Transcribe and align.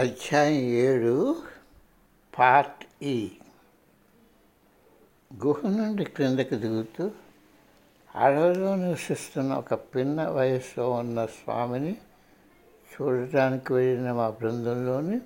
అధ్యాయం 0.00 0.60
ఏడు 0.60 1.36
పార్ట్ 2.38 3.04
ఈ. 3.04 3.30
గుహ 5.44 5.60
నుండి 5.66 6.04
క్రిందకి 6.04 6.56
దిగుతూ 6.56 7.10
అడవిలో 8.16 8.76
నివసిస్తున్న 8.76 9.54
ఒక 9.54 9.74
పిన్న 9.74 10.28
వయసులో 10.28 10.90
ఉన్న 10.90 11.26
స్వామిని 11.26 11.96
చూడటానికి 12.92 13.72
వెళ్ళిన 13.72 14.12
మా 14.12 14.30
బృందంలోని 14.30 15.20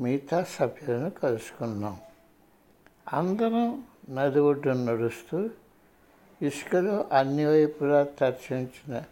మిగతా 0.00 0.44
సభ్యులను 0.44 1.10
కలుసుకున్నాం. 1.10 2.00
అందరం 3.12 3.84
నది 4.10 4.40
ఒడ్డున 4.40 4.92
నడుస్తూ 4.92 5.50
ఇసుకలో 6.42 7.06
అన్ని 7.12 7.46
వైపులా 7.46 8.02
తర్చించిన 8.02 9.02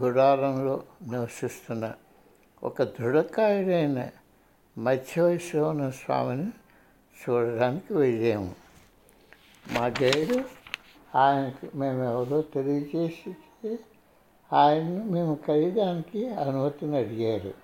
గుడారంలో 0.00 0.82
నివసిస్తున్న 1.08 1.94
ఒక 2.62 2.82
దృఢకాయుడైన 2.82 4.10
మధ్య 4.78 5.22
వయసులో 5.22 5.68
ఉన్న 5.68 5.90
స్వామిని 5.90 6.52
చూడడానికి 7.22 7.94
వెళ్ళాము. 7.94 8.54
మా 9.72 9.86
గైడు 9.86 10.44
ఆయనకి 11.18 11.70
మేము 11.74 12.02
ఎవరో 12.02 12.42
తెలియజేసి 12.42 13.76
ఆయన్ను 14.52 15.04
మేము 15.04 15.38
ఖరీదానికి 15.46 16.28
అనుమతిని 16.28 16.96
అడిగారు. 16.96 17.54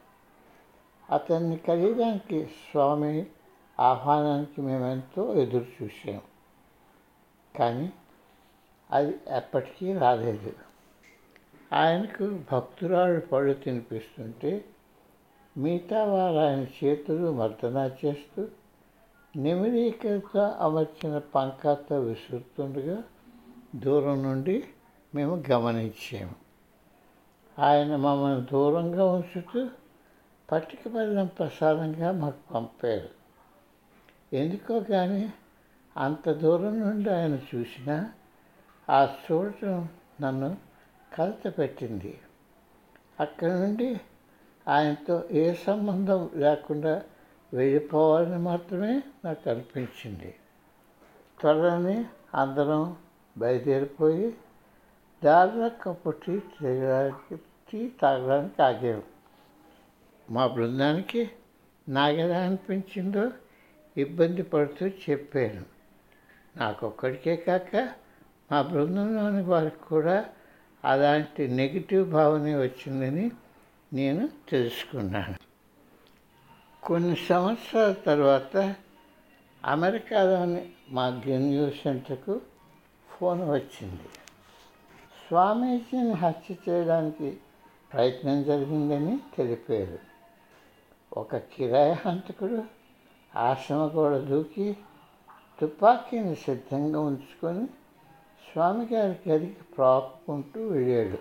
అతన్ని 1.11 1.57
ఖరీదానికి 1.57 2.47
స్వామి 2.47 3.27
ఆహ్వానానికి 3.81 4.61
మేమెంతో 4.61 5.35
ఎదురు 5.35 5.67
చూసాము 5.83 6.23
కానీ 7.59 7.93
అది 8.91 9.15
ఎప్పటికీ 9.29 9.93
రాలేదు. 9.93 10.53
ఆయనకు 11.73 12.39
భక్తురాలు 12.53 13.21
పళ్ళు 13.21 13.55
తినిపిస్తుంటే 13.55 14.65
మిగతా 15.57 16.05
వారు 16.05 16.37
ఆయన 16.37 16.67
చేతులు 16.85 17.33
మర్దనా 17.33 17.91
చేస్తూ 18.05 18.47
నిమిరీకృత 19.37 20.37
అమర్చిన 20.39 21.19
పంకాతో 21.19 22.01
విసురుతుండగా 22.01 23.03
దూరం 23.75 24.23
నుండి 24.23 24.65
మేము 25.15 25.43
గమనించాము. 25.51 26.35
ఆయన 27.59 27.97
మమ్మల్ని 27.97 28.47
దూరంగా 28.53 29.05
ఉంచుతూ 29.05 29.69
పట్టిక 30.53 30.89
బెల్లం 30.89 31.27
ప్రసాదంగా 31.27 32.13
మాకు 32.13 32.53
పంపారు. 32.55 33.09
ఎందుకో 34.37 34.81
కానీ 34.81 35.33
అంత 35.97 36.31
దూరం 36.31 36.81
నుండి 36.81 37.11
ఆయన 37.11 37.39
చూసినా 37.55 38.13
ఆ 38.91 39.05
చూడటం 39.05 39.89
నన్ను 40.21 40.57
కలత 41.19 41.59
పెట్టింది. 41.59 42.19
అక్కడి 43.21 43.53
నుండి 43.53 44.01
ఆయనతో 44.69 45.23
ఏ 45.31 45.55
సంబంధం 45.55 46.31
లేకుండా 46.35 47.03
వెళ్ళిపోవాలని 47.55 48.39
మాత్రమే 48.39 49.03
నాకు 49.25 49.51
అనిపించింది. 49.51 50.35
త్వరని 51.41 52.05
అందరం 52.35 52.97
బయలుదేరిపోయి 53.39 54.35
దారిలో 55.25 55.69
కప్పు 55.69 56.11
టీ 56.11 56.39
తాగడానికి 56.39 57.37
టీ 57.37 57.91
తాగడానికి 58.03 58.63
ఆగాము 58.63 59.03
మా 60.31 60.47
బృందానికి 60.47 61.31
నాకెలా 61.89 62.39
అనిపించిందో 62.39 63.31
ఇబ్బంది 63.97 64.43
పడుతూ 64.43 64.87
చెప్పాను. 64.87 65.65
నాకొక్కడికే 66.57 67.37
కాక 67.37 67.89
మా 68.53 68.63
బృందంలోని 68.63 69.43
వారికి 69.43 69.85
కూడా 69.89 70.27
అలాంటి 70.85 71.49
నెగిటివ్ 71.49 72.11
భావన 72.11 72.43
వచ్చిందని 72.43 73.31
నేను 73.95 74.29
తెలుసుకున్నాను. 74.49 75.35
కొన్ని 76.87 77.17
సంవత్సరాల 77.17 77.93
తర్వాత 77.93 78.75
అమెరికాలోని 79.65 80.73
మా 80.91 81.07
గెన్యూ 81.07 81.71
సెంటర్కు 81.71 82.41
ఫోన్ 83.09 83.51
వచ్చింది. 83.51 84.03
స్వామీజీని 85.29 86.13
హత్య 86.13 86.55
చేయడానికి 86.69 87.37
ప్రయత్నం 87.93 88.43
జరిగిందని 88.43 89.21
తెలిపారు. 89.37 89.99
ఒక 91.13 91.37
కిరాయి 91.37 91.93
హంతకుడు 91.93 92.65
ఆశ్రమ 93.37 93.91
గోడ 93.95 94.17
దూకి 94.17 94.77
తుపాకీని 95.61 96.37
సిద్ధంగా 96.37 97.01
ఉంచుకొని 97.01 97.67
స్వామిగారి 98.53 99.31
గదికి 99.31 99.63
ప్రాపుకుంటూ 99.63 100.67
వెళ్ళాడు. 100.67 101.19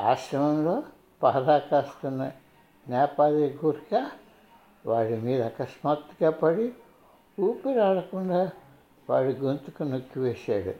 ఆశ్రమంలో 0.00 0.82
పహరా 1.22 1.58
కాస్తున్న 1.58 2.30
నేపాలీ 2.88 3.58
గుర్క 3.64 4.10
వాడి 4.86 5.16
మీద 5.16 5.42
అకస్మాత్తుగా 5.42 6.30
పడి 6.30 6.72
ఊపిరాడకుండా 7.40 8.50
వాడి 9.10 9.32
గొంతుకు 9.32 9.82
నొక్కివేశాడు 9.82 10.74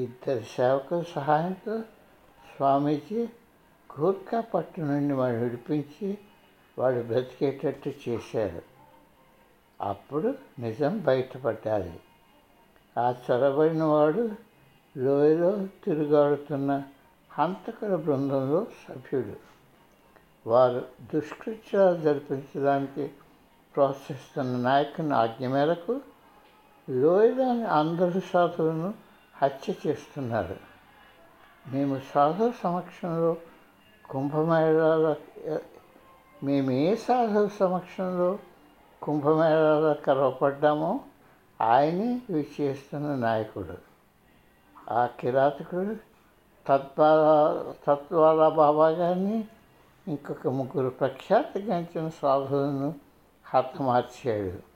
ఇద్దరు 0.00 0.44
సేవకుల 0.44 1.02
సహాయంతో 1.02 1.80
స్వామీజీ 2.56 3.28
గూర్ఖా 4.00 4.40
పట్టు 4.40 4.80
నుండి 4.80 5.14
వాడు 5.14 5.36
విడిపించి 5.36 6.18
వాడు 6.78 7.00
బ్రతికేటట్టు 7.00 7.92
చేశారు. 8.08 8.62
అప్పుడు 9.80 10.34
నిజం 10.58 10.98
బయటపడ్డాలి 10.98 12.00
ఆ 12.98 13.14
చొరబడిన 13.30 13.82
వాడు 13.82 14.30
లోయలో 14.96 15.66
తిరుగాడుతున్న 15.84 16.82
హంతకుల 17.38 17.96
బృందంలో 17.96 18.66
సభ్యుడు 18.88 19.36
వారు 20.48 20.82
దుష్కృత్యాలు 21.14 22.00
జరిపించడానికి 22.00 23.10
ప్రోత్సహిస్తున్న 23.74 24.56
నాయకుని 24.56 25.14
ఆజ్ఞ 25.14 25.46
మేరకు 25.46 26.00
లోయలోని 26.90 27.64
అందరు 27.64 28.20
సాధువులను 28.20 28.94
హత్య 29.36 29.74
చేస్తున్నారు. 29.86 30.56
మేము 31.72 32.00
సాధువు 32.14 32.52
సమక్షంలో 32.62 33.36
కుంభమేళాల 34.10 35.14
మేము 36.44 36.70
ఏ 36.70 36.94
సాధువు 36.94 37.48
సమక్షంలో 37.60 38.38
కుంభమేళాలో 39.02 39.94
కలవపడ్డామో 39.94 41.00
ఆయనే 41.60 42.22
ఇవి 42.30 42.50
చేస్తున్న 42.60 43.14
నాయకుడు. 43.14 43.76
ఆ 44.90 45.06
కిరాతకుడు 45.06 46.13
తత్వాల 46.68 47.72
తత్వాల 47.86 48.48
బాబా 48.48 48.88
గారిని 48.88 49.44
ఇంకొక 50.08 50.48
ముగ్గురు 50.48 50.88
ప్రఖ్యాతిగాంచిన 50.88 52.08
సాధువులను 52.08 52.94
హతమార్చాడు 53.46 54.74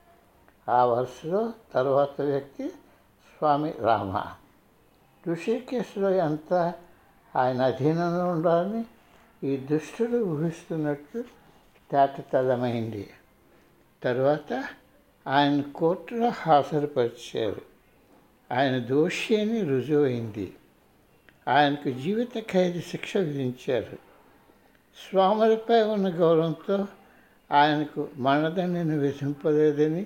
ఆ 0.71 0.85
వరుసలో 0.85 1.53
తరువాత 1.73 2.21
వ్యక్తి 2.21 2.69
స్వామి 3.37 3.73
రామ. 3.79 4.23
ఋషికేశ్లో 5.27 6.09
ఎంత 6.09 6.73
ఆయన 7.35 7.61
అధీనంలో 7.61 8.27
ఉండాలని 8.27 8.85
ఈ 9.43 9.57
దుష్టుడు 9.57 10.23
ఊహిస్తున్నట్టు 10.23 11.23
తేటతలమైంది 11.91 13.09
తరువాత 14.03 14.63
ఆయన 15.27 15.61
కోర్టులో 15.61 16.29
హాజరుపరిచారు. 16.29 17.61
ఆయన 18.51 18.79
దోషి 18.79 19.41
అని 19.41 19.61
రుజువైంది. 19.61 20.55
ఆయనకు 21.47 21.89
జీవిత 21.89 22.51
ఖైదు 22.51 22.81
శిక్ష 22.81 23.17
విధించారు. 23.17 23.97
స్వాములపై 25.09 25.81
ఉన్న 25.81 26.09
గౌరవంతో 26.09 26.87
ఆయనకు 27.51 28.09
మరణదండను 28.15 28.97
విధింపలేదని 28.97 30.05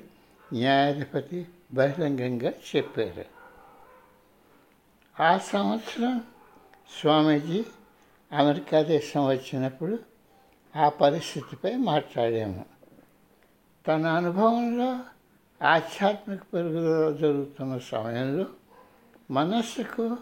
న్యాయాధిపతి 0.53 1.47
బహిరంగంగా 1.73 2.53
చెప్పారు. 2.75 3.25
ఆ 5.23 5.37
సంవత్సరం 5.37 6.21
స్వామీజీ 7.01 7.65
అమెరికా 8.31 8.81
దేశం 8.81 9.27
వచ్చినప్పుడు 9.27 9.99
ఆ 10.75 10.89
పరిస్థితిపై 10.89 11.75
మాట్లాడాము. 11.75 12.65
తన 13.87 14.05
అనుభవంలో 14.05 14.99
ఆధ్యాత్మిక 15.67 16.41
పెరుగుదల 16.53 17.17
జరుగుతున్న 17.17 17.77
సమయంలో 17.77 18.45
మనస్సుకు 19.31 20.17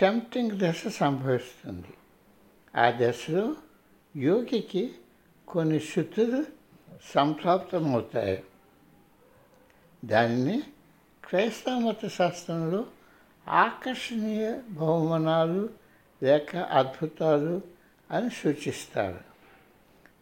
టెంప్టింగ్ 0.00 0.50
దశ 0.50 0.88
సంభవిస్తుంది. 0.88 1.86
ఆ 2.76 2.90
దశలో 3.00 3.54
యోగికి 4.16 4.94
కొన్ని 5.48 5.80
శుద్ధులు 5.80 6.44
సంప్రాప్తమవుతాయి. 7.14 8.44
దానిని 10.04 10.62
క్రైస్తవ 11.24 11.78
మత 11.78 12.06
శాస్త్రంలో 12.06 12.86
ఆకర్షణీయ 13.48 14.60
బహుమానాలు 14.70 15.68
లేక 16.22 16.56
అద్భుతాలు 16.56 17.60
అని 18.10 18.30
సూచిస్తారు. 18.30 19.20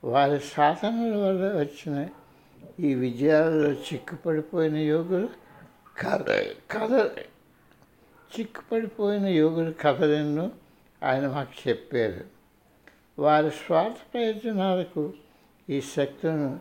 వారి 0.05 0.41
సాధనల 0.41 1.17
వల్ల 1.17 1.61
వచ్చిన 1.61 2.09
ఈ 2.81 2.95
విజయాలలో 2.95 3.73
చిక్కుపడిపోయిన 3.73 4.77
యోగులు 4.77 5.29
కథ 5.99 6.31
కథ 6.71 7.11
చిక్కుపడిపోయిన 8.33 9.27
యోగుల 9.27 9.73
కథలను 9.81 10.53
ఆయన 11.03 11.29
మాకు 11.29 11.69
చెప్పారు. 11.69 12.25
వారి 13.19 13.51
స్వార్థ 13.51 13.97
ప్రయోజనాలకు 14.15 15.13
ఈ 15.71 15.81
శక్తులను 15.81 16.61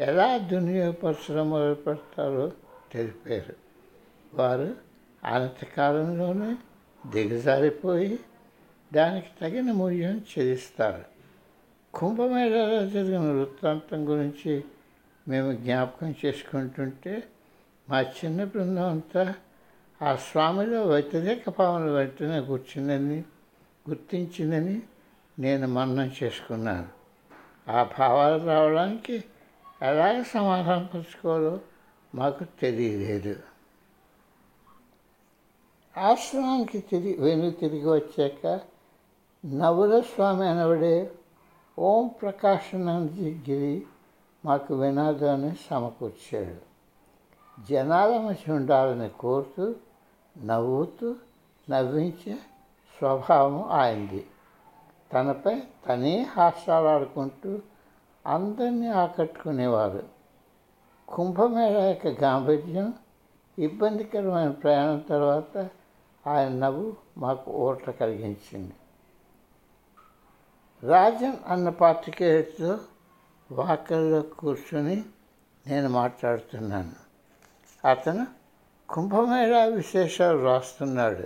ఎలా 0.00 0.38
దునియోగపరచడం 0.38 1.50
మొదలుపెడతారో 1.50 2.52
తెలిపారు. 2.92 3.54
వారు 4.34 4.76
అనంతకాలంలోనే 5.24 6.56
దిగజారిపోయి 7.10 8.18
దానికి 8.94 9.26
తగిన 9.40 9.72
మూల్యం 9.72 10.24
చెల్లిస్తారు. 10.38 11.04
కుంభమేళలో 11.94 12.86
జరిగిన 12.86 13.20
వృత్తాంతం 13.20 14.08
గురించి 14.08 14.64
మేము 15.28 15.52
జ్ఞాపకం 15.52 16.14
చేసుకుంటుంటే 16.26 17.22
మా 17.90 18.00
చిన్న 18.00 18.44
బృందం 18.44 18.90
అంతా 18.90 19.34
ఆ 20.02 20.16
స్వామిలో 20.16 20.86
వ్యతిరేక 20.86 21.50
భావన 21.58 21.82
వెంటనే 21.82 22.40
కూర్చుందని 22.40 23.18
గుర్తించిందని 23.88 24.82
నేను 25.38 25.68
మన్నం 25.68 26.12
చేసుకున్నాను. 26.22 26.88
ఆ 27.70 27.90
భావాలు 27.98 28.44
రావడానికి 28.44 29.24
ఎలాగ 29.82 30.22
సమాధానపరచుకోవాలో 30.22 31.60
మాకు 32.14 32.44
తెలియలేదు. 32.44 33.36
ఆశ్రమానికి 35.96 36.78
తిరిగి 36.78 37.16
వెను 37.20 37.50
తిరిగి 37.50 37.88
వచ్చాక 37.88 38.60
నవుల 39.46 40.00
స్వామి 40.00 40.48
అనబడే 40.48 41.10
ఓం 41.78 42.10
ప్రకాశనంది 42.22 43.42
గిరి 43.50 43.86
మాకు 44.44 44.74
వినాదాన్ని 44.74 45.56
సమకూర్చాడు. 45.70 46.73
జనాల 47.60 48.18
మధ్య 48.18 48.52
ఉండాలని 48.52 49.08
కోరుతూ 49.08 49.74
నవ్వుతూ 50.44 51.14
నవ్వించే 51.70 52.34
స్వభావం 52.98 53.62
ఆయనది. 53.62 54.26
తనపై 55.12 55.62
తనే 55.88 56.22
హాస్యాలాడుకుంటూ 56.22 57.58
అందరినీ 58.26 58.88
ఆకట్టుకునేవారు. 58.88 60.02
కుంభమేళ 61.08 61.78
యొక్క 61.78 62.06
గాంభీర్యం 62.06 62.94
ఇబ్బందికరమైన 63.58 64.50
ప్రయాణం 64.50 64.98
తర్వాత 64.98 65.70
ఆయన 66.26 66.48
నవ్వు 66.48 66.96
మాకు 67.18 67.50
ఓట్ల 67.50 67.90
కలిగించింది. 67.90 68.72
రాజన్ 70.90 71.36
అన్న 71.46 71.68
పాత్రికేయుడితో 71.68 72.78
వాకల్లో 73.52 74.22
కూర్చొని 74.22 75.04
నేను 75.66 75.88
మాట్లాడుతున్నాను. 75.88 77.03
అతను 77.84 78.26
కుంభమేళా 78.88 79.64
విశేషాలు 79.64 80.38
రాస్తున్నాడు. 80.38 81.24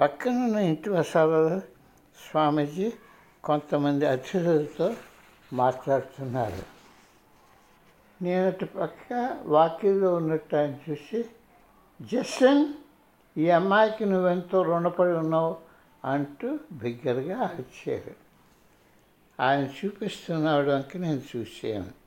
పక్కనున్న 0.00 0.56
ఇంటి 0.56 0.90
వసాలలో 0.90 1.58
స్వామీజీ 2.30 2.92
కొంతమంది 3.44 4.06
అతిథులతో 4.06 4.94
మాట్లాడుతున్నారు. 5.52 6.62
నేను 8.24 8.46
అటు 8.46 8.64
పక్క 8.64 9.36
వాకిల్లో 9.42 10.14
ఉన్నట్టు 10.14 10.56
ఆయన 10.56 10.90
చూసి 10.90 11.24
జస్టిన్ 12.02 12.74
ఈ 13.38 13.50
అమ్మాయికి 13.50 14.04
నువ్వెంతో 14.04 14.62
రుణపడి 14.62 15.12
ఉన్నావు 15.12 15.56
అంటూ 16.04 16.58
బిగ్గరగా 16.72 17.38
అరిచారు. 17.38 18.14
ఆయన 19.40 19.68
చూపిస్తున్నాడు 19.84 20.70
అంక 20.70 20.96
నేను 20.96 21.22
చూశాను. 21.36 21.99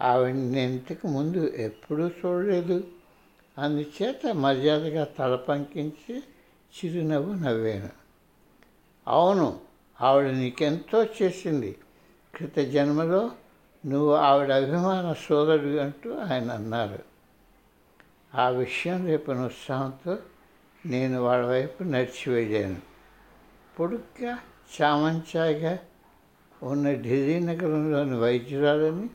ఆవిడ 0.00 0.34
నేను 0.34 0.72
ఇంతకు 0.72 1.06
ముందు 1.06 1.52
ఎప్పుడూ 1.56 2.08
చూడలేదు. 2.08 2.84
అందుచేత 3.58 4.34
మర్యాదగా 4.34 5.04
తల 5.04 5.36
పంకించి 5.36 6.22
చిరునవ్వు 6.76 7.34
నవ్వాను. 7.34 7.88
అవును 9.08 9.60
ఆవిడ 10.00 10.26
నీకెంతో 10.26 11.04
చేసింది. 11.04 11.76
క్రిత 12.34 12.58
జన్మలో 12.58 13.30
నువ్వు 13.86 14.14
ఆవిడ 14.14 14.52
అభిమాన 14.52 15.14
సోదరుడు 15.28 15.76
అంటూ 15.76 16.18
ఆయన 16.18 16.50
అన్నారు. 16.50 16.98
ఆ 18.34 18.48
విషయం 18.48 19.06
రేపు 19.06 19.32
ఉత్సాహంతో 19.32 20.18
నేను 20.86 21.20
వాళ్ళ 21.20 21.46
వైపు 21.46 21.82
నడిచి 21.82 22.32
వెళ్ళాను. 22.32 22.76
పొడుగ్గా 23.80 24.38
చామంచాయిగా 24.82 25.78
ఉన్న 26.62 26.92
ఢిల్లీ 26.92 27.40
నగరంలోని 27.40 28.18
వైద్యురాలని 28.18 29.10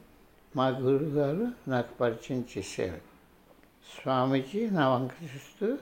మా 0.56 0.68
గురుగారు 0.68 1.70
నాకు 1.70 1.94
పరిచయం 1.94 2.46
చేశారు. 2.58 3.02
స్వామీజీ 4.02 4.70
నా 4.70 4.90
వంక 4.90 5.12
చూస్తూ 5.24 5.78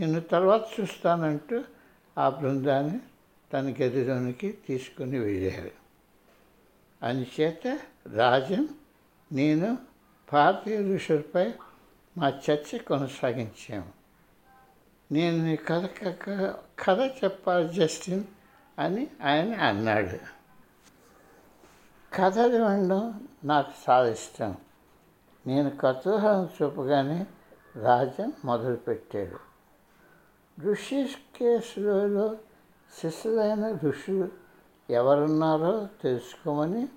నిన్ను 0.00 0.20
తర్వాత 0.20 0.80
చూస్తానంటూ 0.80 1.64
ఆ 2.18 2.28
బృందాన్ని 2.28 3.00
తన 3.52 3.64
గదిలోనికి 3.66 4.58
తీసుకుని 4.68 5.18
వెళ్ళారు. 5.18 5.70
అందుచేత 7.02 7.80
రాజన్ 8.12 8.68
నేను 9.32 9.78
భారతీయ 10.32 10.94
ఋషులపై 10.94 11.52
మా 12.18 12.28
చర్చ 12.28 12.78
కొనసాగించాము. 12.78 13.92
నేను 15.12 15.56
కథ 15.56 15.90
క- 16.04 16.58
కథ 16.84 16.98
చెప్పాలి 17.24 17.68
జస్టిన్ 17.68 18.24
అని 18.78 19.06
ఆయన 19.22 19.54
అన్నాడు. 19.54 20.43
కథలు 22.18 22.64
వినడం 22.64 23.28
నాకు 23.44 23.72
చాలా 23.90 24.08
ఇష్టం. 24.08 24.56
నేను 25.46 25.70
కుతూహలం 25.70 26.48
చూపగానే 26.62 27.26
రాజన్ 27.76 28.32
మొదలుపెట్టాడు. 28.44 29.38
ఋషికేశ్లో 30.60 32.36
శిష్యులైన 32.98 33.78
ఋషులు 33.84 34.28
ఎవరున్నారో 34.90 35.88
తెలుసుకోమని 36.02 36.88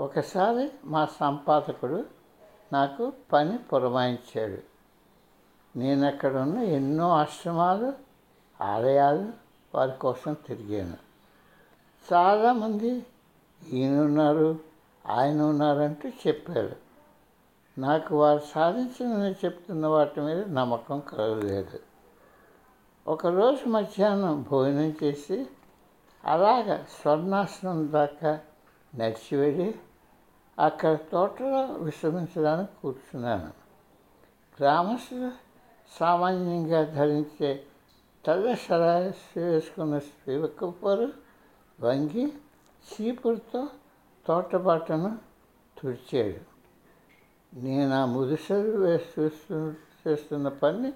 ఒకసారి 0.00 0.70
మా 0.84 1.06
సంపాదకుడు 1.06 2.06
నాకు 2.72 3.12
పని 3.32 3.58
పురమాయించాడు. 3.58 4.58
నేను 5.78 6.06
అక్కడ 6.06 6.36
ఉన్న 6.36 6.58
ఎన్నో 6.58 7.08
ఆశ్రమాలు 7.08 7.92
ఆలయాలు 8.60 9.32
వారి 9.74 9.92
కోసం 9.92 10.36
తిరిగాను. 10.46 10.96
చాలామంది 12.12 13.06
ఈయన 13.66 14.00
ఉన్నారు 14.00 14.60
ఆయన 15.06 15.42
ఉన్నారంటూ 15.42 16.08
చెప్పారు 16.08 16.76
నాకు 17.78 18.16
వారు 18.16 18.38
సాధించిందని 18.38 19.34
చెప్తున్న 19.44 19.86
వాటి 19.86 20.20
మీద 20.20 20.46
నమ్మకం 20.46 21.00
కలగలేదు. 21.00 21.80
ఒకరోజు 23.06 23.68
మధ్యాహ్నం 23.68 24.46
భోజనం 24.50 24.94
చేసి 25.02 25.46
అలాగ 26.24 26.76
స్వర్ణాశ్రమం 26.76 27.92
దాకా 27.92 28.40
నడిచి 28.94 29.36
వెళ్ళి 29.36 29.74
అక్కడ 30.58 30.98
తోటలో 31.12 31.64
విశ్రమించడానికి 31.72 32.70
కూర్చున్నాను. 32.82 33.50
గ్రామస్తులు 34.60 35.30
సామాన్యంగా 36.00 36.82
ధరించే 36.84 37.64
తెల్ల 38.26 38.54
షరాయిస్ 38.54 39.38
వేసుకున్న 39.38 39.98
స్త్రీవక్కరు 39.98 41.12
వంగి 41.80 42.32
చీపురుతో 42.92 43.68
తోటబాటను 44.26 45.18
తుడిచాడు 45.82 46.58
నేను 47.60 47.94
ఆ 47.94 48.04
ముదుసలు 48.04 48.78
వేస్తూ 48.78 49.70
చేస్తున్న 50.08 50.48
పని 50.48 50.92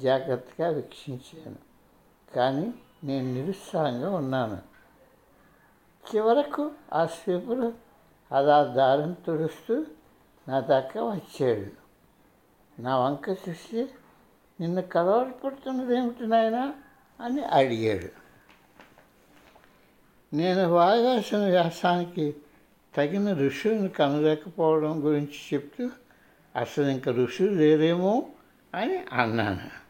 జాగ్రత్తగా 0.00 0.68
వీక్షించాను. 0.68 1.56
కానీ 2.34 2.74
నేను 3.04 3.34
నిరుత్సాహంగా 3.34 4.10
ఉన్నాను. 4.10 4.58
చివరకు 6.14 6.70
ఆ 6.92 7.06
స్వీపురు 7.06 7.72
అలా 8.32 8.64
దారిని 8.64 9.14
తుడుస్తూ 9.14 9.84
నా 10.48 10.60
దాకా 10.60 11.02
వచ్చాడు 11.02 11.80
నా 12.82 12.98
వంక 12.98 13.28
చూసి 13.28 13.88
నిన్ను 14.60 14.82
కలవరపడుతున్నది 14.82 15.96
ఏమిటి 15.96 16.26
నాయనా? 16.26 16.74
అని 17.20 17.44
అడిగాడు 17.44 18.29
నేను 20.32 20.68
వాయవలసిన 20.68 21.38
వ్యాసానికి 21.38 22.34
తగిన 22.96 23.32
ఋషులను 23.32 23.88
కనలేకపోవడం 23.88 25.04
గురించి 25.04 25.32
చెప్తూ 25.54 25.90
అసలు 26.56 26.84
ఇంకా 26.84 27.12
ఋషులు 27.12 27.50
లేరేమో 27.50 28.26
అని 28.74 29.02
అన్నాను. 29.12 29.80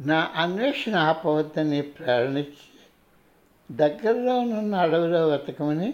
నా 0.00 0.32
అన్వేషణ 0.36 0.94
ఆపవద్దని 0.94 1.82
ప్రేరణించి 1.82 2.68
దగ్గరలో 3.70 4.38
ఉన్న 4.38 4.74
అడవిలో 4.74 5.28
వెతకమని 5.28 5.92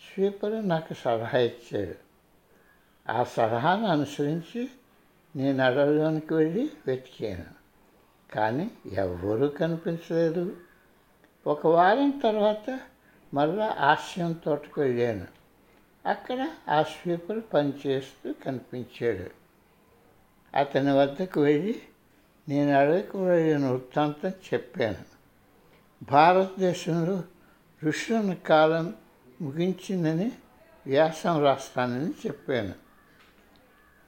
స్వీపరు 0.00 0.54
నాకు 0.54 0.94
సలహా 0.94 1.38
ఇచ్చాడు. 1.38 1.94
ఆ 3.12 3.24
సలహాను 3.24 3.86
అనుసరించి 3.86 4.68
నేను 5.36 5.64
అడవిలోనికి 5.64 6.34
వెళ్ళి 6.34 6.70
వెతికాను. 6.86 7.44
కానీ 8.34 8.70
ఎవ్వరూ 8.92 9.48
కనిపించలేదు. 9.48 10.56
ఒక 11.46 11.66
వారం 11.66 12.10
తర్వాత 12.10 12.80
మళ్ళా 13.34 13.76
ఆశ్రయం 13.80 14.32
తోటకు 14.32 14.80
వెళ్ళాను. 14.80 15.26
అక్కడ 16.06 16.48
ఆ 16.68 16.82
స్వీపర్ 16.82 17.40
పనిచేస్తూ 17.54 18.34
కనిపించాడు. 18.46 19.30
అతని 20.58 20.92
వద్దకు 20.92 21.42
వెళ్ళి 21.42 21.82
నేను 22.48 22.78
అడవికి 22.78 23.16
వెళ్ళిన 23.16 23.66
వృత్తాంతం 23.66 24.28
చెప్పాను. 24.28 24.96
భారతదేశంలో 26.10 27.22
ఋషుల 27.84 28.34
కాలం 28.34 28.94
ముగించిందని 29.42 30.32
వ్యాసం 30.86 31.42
రాస్తానని 31.42 32.10
చెప్పాను. 32.26 32.74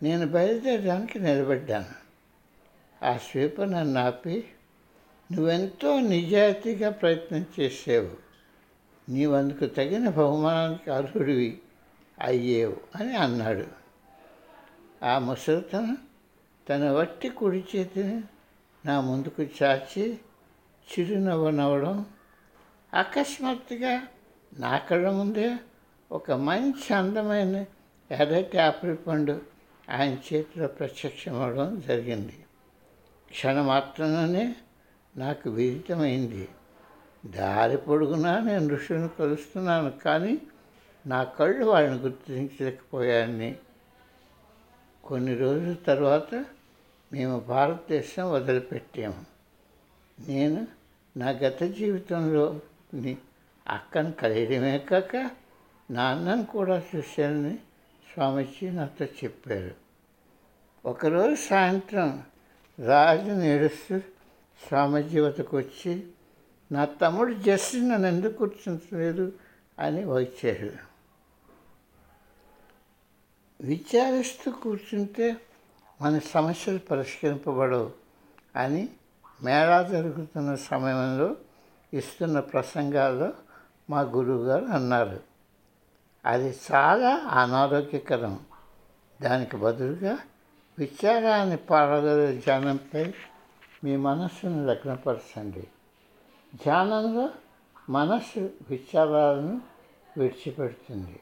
నేను 0.02 0.26
బయలుదేరడానికి 0.26 1.18
నిలబడ్డాను. 1.18 2.08
ఆ 3.04 3.16
స్వీపర్ 3.16 3.72
నన్ను 3.72 4.00
ఆపి 4.00 4.48
నువ్వెంతో 5.32 6.00
నిజాయితీగా 6.00 6.90
ప్రయత్నం 6.90 7.46
చేసేవు. 7.60 8.10
నీవందుకు 9.10 9.66
తగిన 9.66 10.08
బహుమానానికి 10.08 10.90
అర్హుడివి 10.90 11.58
అయ్యేవు 12.22 12.76
అని 12.96 13.16
అన్నాడు. 13.16 13.66
ఆ 15.04 15.18
ముసలితను 15.18 15.96
తన 16.68 16.90
వట్టి 16.90 17.28
కుడి 17.28 17.64
చేతిని 17.76 18.22
నా 18.86 19.00
ముందుకు 19.00 19.42
చాచి 19.42 20.18
చిరునవ్వు 20.88 21.50
నవ్వడం 21.50 22.06
అకస్మాత్తుగా 22.94 24.02
నా 24.58 24.78
కళ్ళ 24.78 25.10
ముందే 25.10 25.56
ఒక 26.12 26.32
మంచి 26.32 26.94
అందమైన 26.94 27.64
ఎర్రటి 28.10 28.58
ఆపిల్ 28.58 28.96
పండు 29.06 29.42
ఆయన 29.90 30.12
చేతిలో 30.12 30.66
ప్రత్యక్షమవడం 30.66 31.82
జరిగింది. 31.88 32.44
క్షణమాత్రంలోనే 33.30 34.54
నాకు 35.18 35.50
విదితమైంది 35.50 36.48
దారి 37.26 37.76
పొడుగునా 37.76 38.38
నేను 38.38 38.68
ఋషులను 38.68 39.08
కలుస్తున్నాను 39.08 39.90
కానీ 39.90 40.38
నా 41.06 41.24
కళ్ళు 41.24 41.64
వాళ్ళని 41.64 41.98
గుర్తించలేకపోయాన్ని. 41.98 43.56
కొన్ని 45.04 45.34
రోజుల 45.34 45.74
తర్వాత 45.86 46.44
మేము 47.12 47.40
భారతదేశం 47.40 48.32
వదిలిపెట్టాము 48.32 49.24
నేను 50.28 50.66
నా 51.16 51.30
గత 51.30 51.62
జీవితంలో 51.62 52.60
అక్కను 53.68 54.12
కలియడమే 54.12 54.78
కాక 54.78 55.30
నాన్నను 55.90 56.44
కూడా 56.44 56.82
చూశానని 56.96 57.58
స్వామిజీ 58.14 58.70
నాతో 58.70 59.04
చెప్పారు. 59.04 59.74
ఒకరోజు 60.84 61.34
సాయంత్రం 61.34 62.22
రాజు 62.86 63.30
నేడుస్తూ 63.30 64.00
స్వామీజీ 64.66 65.20
వచ్చి 65.20 66.06
నా 66.72 66.84
తమ్ముడు 66.84 67.34
జస్టిన్ 67.34 67.88
నన్ను 67.88 68.06
ఎందుకు 68.06 68.32
కూర్చుంటలేదు? 68.32 69.32
అని 69.78 70.04
వచ్చాడు 70.04 70.88
విచారిస్తూ 73.60 74.50
కూర్చుంటే 74.50 75.36
మన 76.02 76.18
సమస్యలు 76.18 76.78
పరిష్కరింపబడవు 76.78 77.90
అని 78.56 78.88
మేళా 79.42 79.82
జరుగుతున్న 79.82 80.54
సమయంలో 80.54 81.36
ఇస్తున్న 81.92 82.40
ప్రసంగాల్లో 82.40 83.32
మా 83.90 84.00
గురువుగారు 84.00 84.64
అన్నారు. 84.64 85.20
అది 86.26 86.58
చాలా 86.72 87.16
అనారోగ్యకరం. 87.16 88.40
దానికి 89.22 89.56
బదులుగా 89.56 90.18
విచారాన్ని 90.78 91.56
పాడగల 91.56 92.40
ధ్యానంపై 92.40 93.14
మీ 93.84 93.96
మనస్సును 93.96 94.66
లగ్నపరచండి. 94.66 95.68
ధ్యానంలో 96.54 97.28
మనస్సు 97.90 98.50
విచారాలను 98.70 99.60
విడిచిపెడుతుంది. 100.18 101.20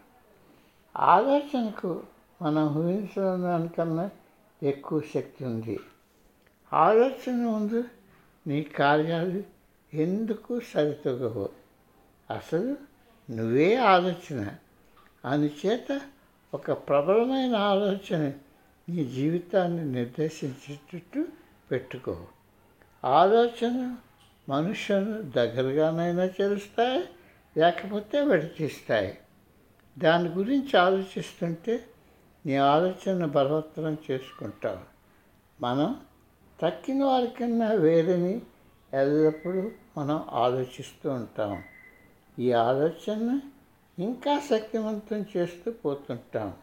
ఆలోచనకు 0.96 2.02
మనం 2.42 2.76
ఊహించడం 2.76 3.42
దానికన్నా 3.42 4.10
ఎక్కువ 4.62 5.00
శక్తి 5.14 5.44
ఉంది. 5.44 5.80
ఆలోచన 6.72 7.32
ముందు 7.32 7.84
నీ 8.46 8.62
కార్యాలు 8.62 9.42
ఎందుకు 9.94 10.60
సరితగవు? 10.60 11.48
అసలు 12.30 12.76
నువ్వే 13.30 13.76
ఆలోచన. 13.76 14.50
అందుచేత 15.24 16.00
ఒక 16.54 16.72
ప్రబలమైన 16.72 17.56
ఆలోచన 17.56 18.32
నీ 18.88 19.04
జీవితాన్ని 19.04 19.84
నిర్దేశించేటట్టు 19.84 21.26
పెట్టుకో. 21.70 22.26
ఆలోచన 23.06 23.96
మనుషులను 24.48 25.22
దగ్గరగానైనా 25.22 26.24
చేరుస్తాయి 26.24 27.08
లేకపోతే 27.56 28.20
విడతీస్తాయి 28.20 29.18
దాని 29.98 30.28
గురించి 30.28 30.76
ఆలోచిస్తుంటే 30.76 31.86
నీ 32.46 32.56
ఆలోచన 32.56 33.24
బలవత్తరం 33.24 33.98
చేసుకుంటావు. 34.10 34.78
మనం 35.60 36.00
తక్కిన 36.60 37.04
వారికన్నా 37.04 37.72
వేరని 37.72 38.42
ఎల్లప్పుడూ 38.94 39.70
మనం 39.98 40.26
ఆలోచిస్తూ 40.30 41.10
ఉంటాం. 41.10 41.62
ఈ 42.38 42.52
ఆలోచన 42.52 43.40
ఇంకా 43.98 44.42
శక్తివంతం 44.50 45.26
చేస్తూ 45.36 45.72
పోతుంటాం. 45.72 46.54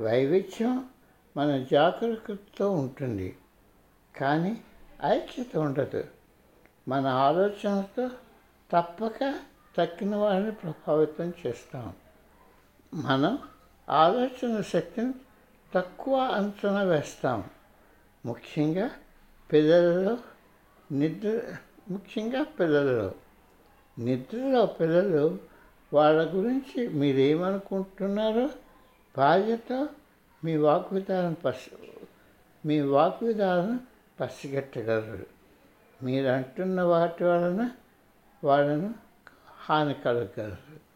వైవిధ్యం 0.00 0.84
మన 1.36 1.64
జాగ్రత్తతో 1.70 2.70
ఉంటుంది. 2.70 3.36
కానీ 4.20 4.60
ఐక్యత 5.04 5.56
ఉండదు. 5.56 6.04
మన 6.88 7.06
ఆలోచనతో 7.06 8.08
తప్పక 8.72 9.34
తక్కిన 9.78 10.16
వారిని 10.16 10.52
ప్రభావితం 10.52 11.32
చేస్తాం. 11.46 11.92
మనం 12.94 13.38
ఆలోచన 13.88 14.60
శక్తిని 14.60 15.14
తక్కువ 15.74 16.18
అంచనా 16.18 16.82
వేస్తాం. 16.82 17.44
ముఖ్యంగా 18.26 18.90
పిల్లలలో 19.52 20.18
నిద్ర 20.92 21.56
ముఖ్యంగా 21.90 22.42
పిల్లలలో. 22.42 23.12
నిద్రలో 23.98 24.66
పిల్లలు 24.66 25.38
వాళ్ళ 25.92 26.36
గురించి 26.36 26.88
మీరేమనుకుంటున్నారో 26.88 28.50
బాధ్యత 29.18 29.88
మీ 30.44 30.56
వాగ్విధానం 30.56 31.32
పసి 31.32 31.70
మీ 32.66 32.80
వాగ్విధానం 32.80 33.80
పసిగట్టగలరు. 34.20 35.26
మీరు 36.04 36.26
అంటున్న 36.26 36.82
వాటి 36.82 37.24
వలన 37.24 37.70
వాళ్ళను 38.44 38.94
హాని 39.60 39.94
కలగలరు 39.94 40.87